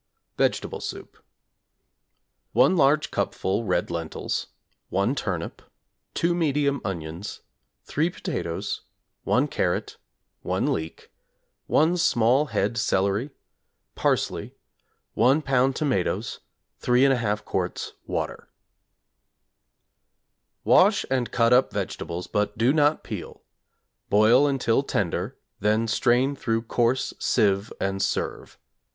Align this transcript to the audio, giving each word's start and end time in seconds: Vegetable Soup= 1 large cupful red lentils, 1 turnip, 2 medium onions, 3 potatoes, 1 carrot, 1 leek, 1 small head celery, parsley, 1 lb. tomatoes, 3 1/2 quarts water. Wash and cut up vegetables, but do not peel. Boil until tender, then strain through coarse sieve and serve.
Vegetable 0.35 0.79
Soup= 0.79 1.15
1 2.53 2.75
large 2.75 3.11
cupful 3.11 3.63
red 3.65 3.91
lentils, 3.91 4.47
1 4.89 5.13
turnip, 5.13 5.61
2 6.15 6.33
medium 6.33 6.81
onions, 6.83 7.41
3 7.83 8.09
potatoes, 8.09 8.81
1 9.25 9.47
carrot, 9.47 9.97
1 10.41 10.73
leek, 10.73 11.11
1 11.67 11.97
small 11.97 12.47
head 12.47 12.79
celery, 12.79 13.29
parsley, 13.93 14.55
1 15.13 15.43
lb. 15.43 15.75
tomatoes, 15.75 16.39
3 16.79 17.01
1/2 17.03 17.45
quarts 17.45 17.93
water. 18.07 18.49
Wash 20.63 21.05
and 21.11 21.31
cut 21.31 21.53
up 21.53 21.71
vegetables, 21.71 22.25
but 22.25 22.57
do 22.57 22.73
not 22.73 23.03
peel. 23.03 23.43
Boil 24.09 24.47
until 24.47 24.81
tender, 24.81 25.37
then 25.59 25.87
strain 25.87 26.35
through 26.35 26.63
coarse 26.63 27.13
sieve 27.19 27.71
and 27.79 28.01
serve. 28.01 28.57